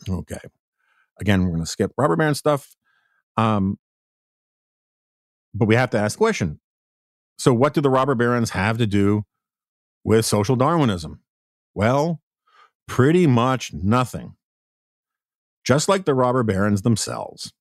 [0.09, 0.39] Okay.
[1.21, 2.75] Again, we're going to skip robber baron stuff.
[3.37, 3.77] Um,
[5.53, 6.59] but we have to ask the question
[7.37, 9.23] so, what do the robber barons have to do
[10.07, 11.19] with social Darwinism?
[11.75, 12.21] Well,
[12.87, 14.37] pretty much nothing.
[15.65, 17.51] Just like the robber barons themselves.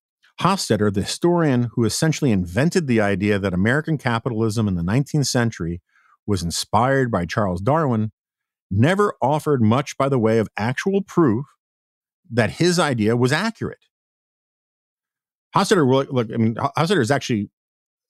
[0.41, 5.83] Hofstadter, the historian who essentially invented the idea that American capitalism in the 19th century
[6.25, 8.13] was inspired by Charles Darwin,
[8.71, 11.47] never offered much by the way of actual proof
[12.31, 13.87] that his idea was accurate.
[15.57, 17.51] Hofstadter, look, I mean, Hofstadter is actually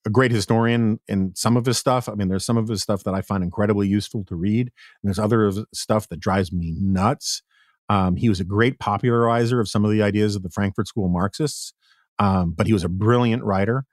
[0.07, 2.09] a great historian in some of his stuff.
[2.09, 5.03] I mean, there's some of his stuff that I find incredibly useful to read, and
[5.03, 7.43] there's other stuff that drives me nuts.
[7.89, 11.09] Um, he was a great popularizer of some of the ideas of the Frankfurt School
[11.09, 11.75] Marxists,
[12.21, 13.85] um, but he was a brilliant writer.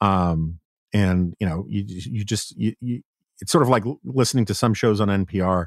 [0.00, 0.58] Um,
[0.92, 3.02] and you know, you you just you, you,
[3.40, 5.66] it's sort of like listening to some shows on NPR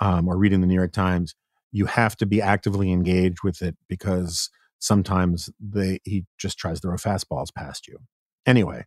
[0.00, 1.34] um, or reading the New York Times.
[1.72, 6.88] You have to be actively engaged with it because sometimes they he just tries to
[6.88, 7.98] throw fastballs past you.
[8.46, 8.84] Anyway,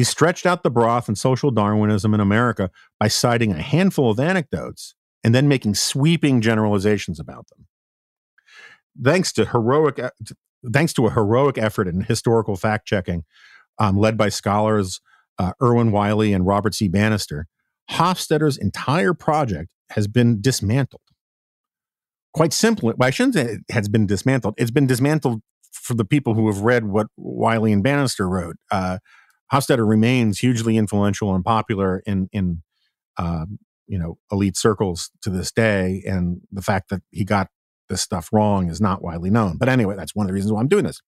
[0.00, 4.18] he stretched out the broth and social Darwinism in America by citing a handful of
[4.18, 7.66] anecdotes and then making sweeping generalizations about them.
[8.98, 10.00] Thanks to heroic
[10.72, 13.24] thanks to a heroic effort in historical fact checking
[13.78, 15.02] um, led by scholars
[15.38, 16.88] uh, Wyllie and Robert C.
[16.88, 17.46] Bannister,
[17.90, 21.02] Hofstadter's entire project has been dismantled.
[22.32, 24.54] Quite simply, well, I shouldn't say it has been dismantled.
[24.56, 28.56] It's been dismantled for the people who have read what Wyllie and Bannister wrote.
[28.70, 28.96] Uh,
[29.52, 32.62] Hofstadter remains hugely influential and popular in in
[33.16, 33.46] uh,
[33.86, 37.48] you know elite circles to this day, and the fact that he got
[37.88, 39.56] this stuff wrong is not widely known.
[39.58, 41.00] But anyway, that's one of the reasons why I'm doing this.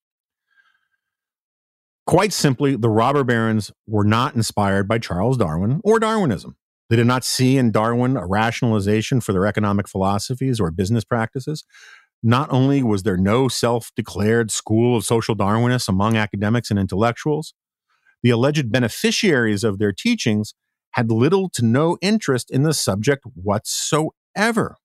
[2.07, 6.57] Quite simply, the robber barons were not inspired by Charles Darwin or Darwinism.
[6.91, 11.65] They did not see in Darwin a rationalization for their economic philosophies or business practices.
[12.23, 17.55] Not only was there no self declared school of social Darwinists among academics and intellectuals,
[18.23, 20.55] the alleged beneficiaries of their teachings
[20.93, 24.77] had little to no interest in the subject whatsoever.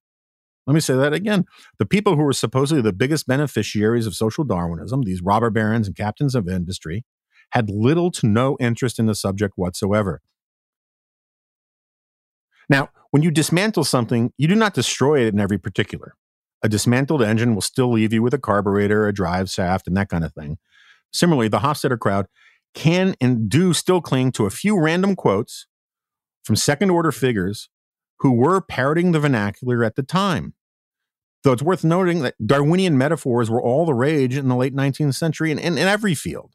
[0.66, 1.46] Let me say that again.
[1.78, 5.96] The people who were supposedly the biggest beneficiaries of social Darwinism, these robber barons and
[5.96, 7.04] captains of industry,
[7.52, 10.20] had little to no interest in the subject whatsoever.
[12.68, 16.14] Now, when you dismantle something, you do not destroy it in every particular.
[16.62, 20.10] A dismantled engine will still leave you with a carburetor, a drive shaft, and that
[20.10, 20.58] kind of thing.
[21.12, 22.26] Similarly, the Hofstadter crowd
[22.74, 25.66] can and do still cling to a few random quotes
[26.44, 27.68] from second order figures
[28.20, 30.54] who were parroting the vernacular at the time.
[31.44, 35.14] Though it's worth noting that Darwinian metaphors were all the rage in the late 19th
[35.14, 36.54] century in, in, in every field.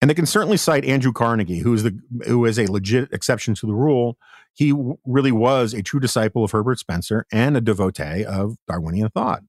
[0.00, 3.54] And they can certainly cite Andrew Carnegie, who is the who is a legit exception
[3.56, 4.16] to the rule.
[4.54, 9.10] He w- really was a true disciple of Herbert Spencer and a devotee of Darwinian
[9.10, 9.42] thought.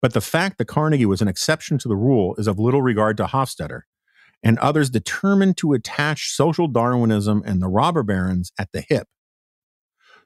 [0.00, 3.16] But the fact that Carnegie was an exception to the rule is of little regard
[3.16, 3.82] to Hofstadter
[4.42, 9.08] and others determined to attach social Darwinism and the robber barons at the hip.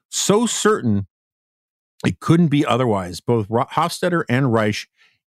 [0.09, 1.07] So certain
[2.05, 3.21] it couldn't be otherwise.
[3.21, 4.87] Both Hofstadter and Reich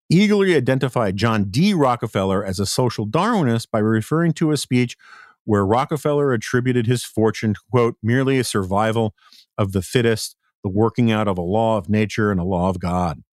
[0.09, 1.73] eagerly identified John D.
[1.73, 4.97] Rockefeller as a social Darwinist by referring to a speech
[5.45, 9.13] where Rockefeller attributed his fortune to, quote, merely a survival
[9.57, 12.79] of the fittest, the working out of a law of nature and a law of
[12.79, 13.23] God.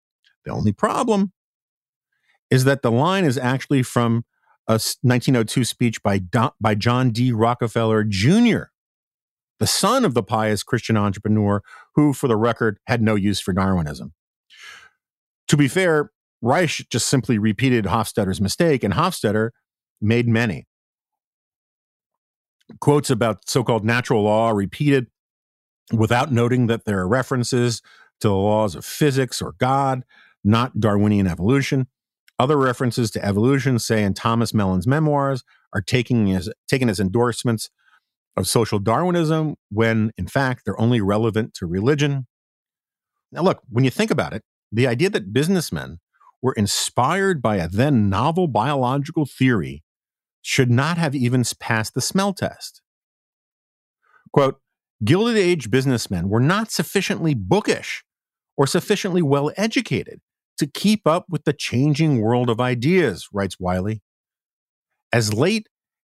[0.44, 1.32] The only problem
[2.50, 4.24] is that the line is actually from
[4.66, 6.20] a 1902 speech by,
[6.60, 7.32] by John D.
[7.32, 8.64] Rockefeller Jr.,
[9.58, 11.62] the son of the pious Christian entrepreneur
[11.94, 14.14] who, for the record, had no use for Darwinism.
[15.48, 16.10] To be fair,
[16.40, 19.50] Reich just simply repeated Hofstadter's mistake, and Hofstadter
[20.00, 20.66] made many.
[22.80, 25.08] Quotes about so called natural law repeated
[25.92, 27.82] without noting that there are references
[28.20, 30.04] to the laws of physics or God,
[30.44, 31.86] not Darwinian evolution.
[32.38, 37.68] Other references to evolution, say in Thomas Mellon's memoirs, are taking as, taken as endorsements
[38.36, 42.26] of social Darwinism when, in fact, they're only relevant to religion.
[43.30, 45.98] Now, look, when you think about it, the idea that businessmen
[46.42, 49.82] were inspired by a then novel biological theory
[50.42, 52.80] should not have even passed the smell test.
[54.32, 54.60] Quote,
[55.04, 58.04] Gilded Age businessmen were not sufficiently bookish
[58.56, 60.20] or sufficiently well educated
[60.60, 64.02] to keep up with the changing world of ideas, writes Wyllie.
[65.10, 65.68] As late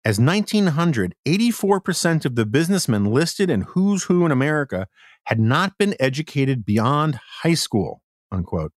[0.04, 4.86] as 1900, 84% of the businessmen listed in Who's Who in America
[5.24, 8.72] had not been educated beyond high school, unquote.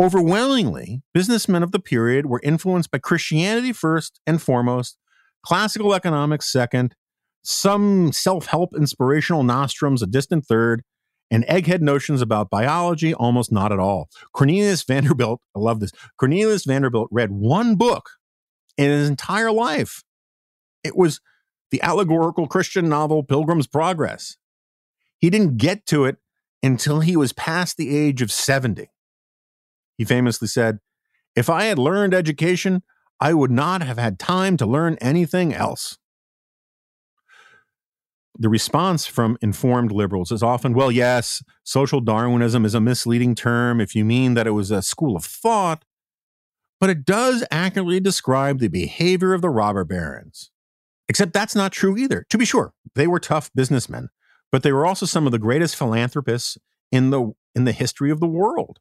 [0.00, 4.96] Overwhelmingly, businessmen of the period were influenced by Christianity first and foremost,
[5.44, 6.94] classical economics second,
[7.42, 10.82] some self help inspirational nostrums a distant third,
[11.32, 14.10] and egghead notions about biology almost not at all.
[14.32, 15.90] Cornelius Vanderbilt, I love this.
[16.18, 18.10] Cornelius Vanderbilt read one book
[18.76, 20.04] in his entire life.
[20.84, 21.20] It was
[21.70, 24.36] the allegorical Christian novel Pilgrim's Progress.
[25.18, 26.18] He didn't get to it
[26.62, 28.90] until he was past the age of 70.
[29.96, 30.80] He famously said,
[31.34, 32.82] If I had learned education,
[33.18, 35.96] I would not have had time to learn anything else
[38.38, 43.80] the response from informed liberals is often, well, yes, social Darwinism is a misleading term
[43.80, 45.84] if you mean that it was a school of thought,
[46.80, 50.50] but it does accurately describe the behavior of the robber barons.
[51.08, 52.26] Except that's not true either.
[52.30, 54.08] To be sure, they were tough businessmen,
[54.50, 56.56] but they were also some of the greatest philanthropists
[56.90, 58.78] in the in the history of the world.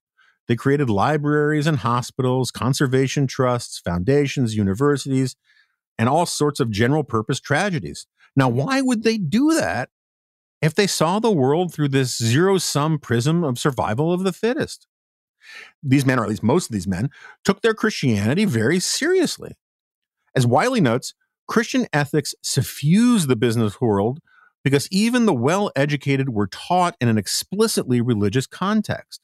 [0.47, 5.35] They created libraries and hospitals, conservation trusts, foundations, universities,
[5.97, 8.07] and all sorts of general purpose tragedies.
[8.35, 9.89] Now, why would they do that
[10.61, 14.87] if they saw the world through this zero sum prism of survival of the fittest?
[15.83, 17.09] these men, or at least most of these men,
[17.43, 19.55] took their Christianity very seriously.
[20.35, 21.13] As Wyllie notes,
[21.47, 24.19] Christian ethics suffused the business world
[24.63, 29.21] because even the well educated were taught in an explicitly religious context.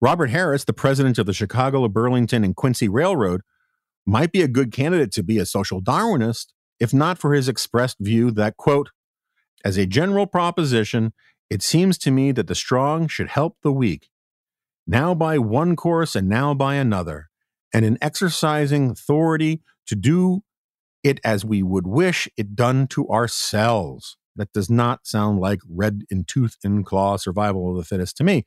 [0.00, 3.42] Robert Harris, the president of the Chicago, Burlington, and Quincy Railroad,
[4.06, 6.46] might be a good candidate to be a social Darwinist
[6.80, 8.90] if not for his expressed view that, quote,
[9.64, 11.12] as a general proposition,
[11.50, 14.08] it seems to me that the strong should help the weak,
[14.86, 17.28] now by one course and now by another,
[17.72, 20.42] and in exercising authority to do
[21.04, 24.16] it as we would wish it done to ourselves.
[24.36, 28.24] That does not sound like red in tooth and claw survival of the fittest to
[28.24, 28.44] me.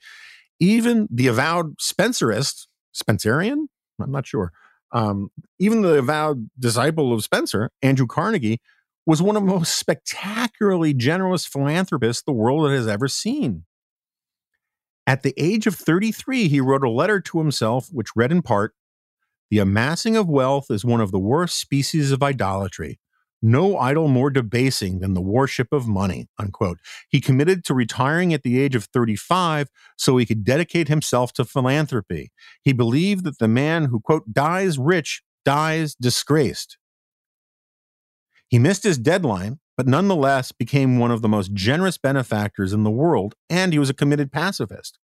[0.59, 3.67] Even the avowed Spencerist, Spencerian,
[4.01, 4.51] I'm not sure,
[4.93, 5.29] um,
[5.59, 8.61] even the avowed disciple of Spencer, Andrew Carnegie,
[9.05, 13.65] was one of the most spectacularly generous philanthropists the world has ever seen.
[15.05, 18.73] At the age of 33, he wrote a letter to himself, which read in part
[19.49, 22.99] The amassing of wealth is one of the worst species of idolatry
[23.43, 26.79] no idol more debasing than the worship of money, unquote.
[27.09, 31.45] He committed to retiring at the age of 35 so he could dedicate himself to
[31.45, 32.31] philanthropy.
[32.63, 36.77] He believed that the man who, quote, dies rich dies disgraced.
[38.47, 42.91] He missed his deadline, but nonetheless became one of the most generous benefactors in the
[42.91, 44.99] world, and he was a committed pacifist.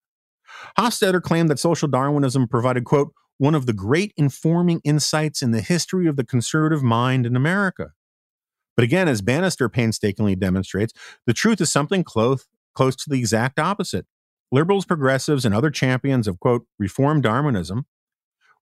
[0.77, 5.61] Hofstadter claimed that social Darwinism provided, quote, one of the great informing insights in the
[5.61, 7.91] history of the conservative mind in America.
[8.77, 10.93] But again, as Bannister painstakingly demonstrates,
[11.25, 14.05] the truth is something close, close to the exact opposite.
[14.51, 17.85] Liberals, progressives, and other champions of, quote, reform Darwinism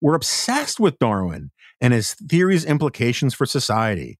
[0.01, 1.51] were obsessed with Darwin
[1.81, 4.17] and his theory's implications for society.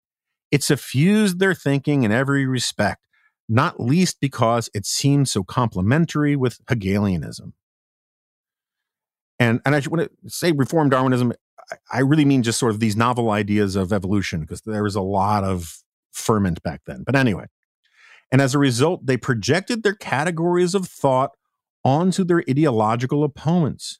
[0.51, 3.07] It suffused their thinking in every respect,
[3.47, 7.53] not least because it seemed so complementary with Hegelianism.
[9.39, 11.33] And, and I want to say reform Darwinism,
[11.91, 15.01] I really mean just sort of these novel ideas of evolution, because there was a
[15.01, 15.81] lot of
[16.15, 17.03] ferment back then.
[17.05, 17.45] But anyway,
[18.31, 21.31] and as a result, they projected their categories of thought
[21.83, 23.99] onto their ideological opponents.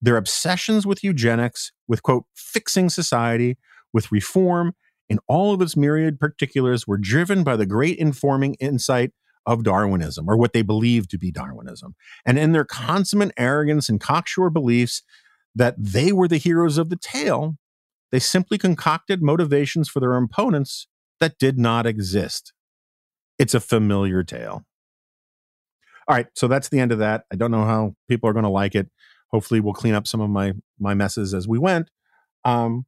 [0.00, 3.56] Their obsessions with eugenics, with quote, fixing society,
[3.92, 4.74] with reform,
[5.08, 9.12] in all of its myriad particulars were driven by the great informing insight
[9.46, 11.94] of Darwinism, or what they believed to be Darwinism.
[12.26, 15.02] And in their consummate arrogance and cocksure beliefs
[15.54, 17.56] that they were the heroes of the tale,
[18.12, 20.86] they simply concocted motivations for their opponents
[21.20, 22.52] that did not exist.
[23.38, 24.64] It's a familiar tale.
[26.06, 27.24] All right, so that's the end of that.
[27.30, 28.88] I don't know how people are going to like it.
[29.30, 31.90] Hopefully, we'll clean up some of my my messes as we went.
[32.44, 32.86] Um,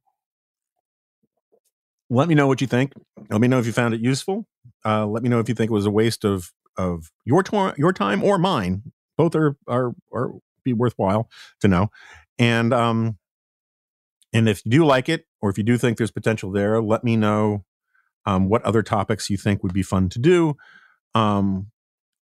[2.09, 2.93] let me know what you think.
[3.29, 4.47] Let me know if you found it useful.
[4.83, 7.75] Uh, let me know if you think it was a waste of of your tor-
[7.77, 8.91] your time or mine.
[9.17, 10.31] Both are are are
[10.63, 11.29] be worthwhile
[11.61, 11.91] to know.
[12.39, 13.17] And um,
[14.33, 17.03] and if you do like it, or if you do think there's potential there, let
[17.03, 17.65] me know
[18.25, 20.55] um, what other topics you think would be fun to do.
[21.15, 21.67] Um,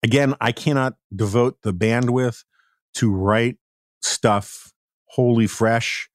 [0.03, 2.45] again, I cannot devote the bandwidth
[2.95, 3.57] to write
[4.03, 4.73] stuff
[5.07, 6.09] wholly fresh,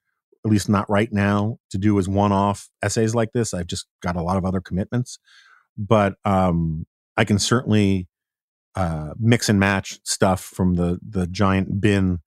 [0.45, 3.53] at least not right now, to do as one off essays like this.
[3.53, 5.19] I've just got a lot of other commitments,
[5.77, 6.85] but um,
[7.17, 8.07] I can certainly
[8.75, 12.19] uh, mix and match stuff from the the giant bin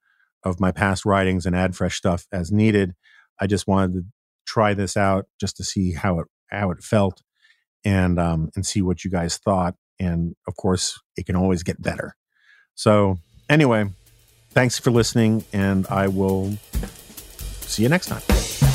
[0.44, 2.94] of my past writings and add fresh stuff as needed.
[3.40, 4.04] I just wanted to
[4.46, 7.22] try this out just to see how it how it felt
[7.86, 9.76] and um, and see what you guys thought.
[9.98, 12.16] And of course, it can always get better.
[12.74, 13.18] So
[13.48, 13.86] anyway,
[14.50, 16.58] thanks for listening, and I will
[17.62, 18.65] see you next time.